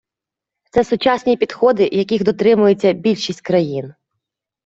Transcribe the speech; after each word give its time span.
Це 0.71 0.83
сучасні 0.83 1.37
підходи, 1.37 1.89
яких 1.93 2.23
дотримується 2.23 2.93
більшість 2.93 3.41
країн. 3.41 3.93